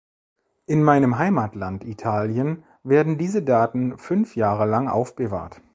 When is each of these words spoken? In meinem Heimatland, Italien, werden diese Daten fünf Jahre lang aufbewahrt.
In 0.65 0.81
meinem 0.81 1.19
Heimatland, 1.19 1.83
Italien, 1.83 2.63
werden 2.83 3.19
diese 3.19 3.43
Daten 3.43 3.99
fünf 3.99 4.35
Jahre 4.35 4.65
lang 4.65 4.87
aufbewahrt. 4.87 5.61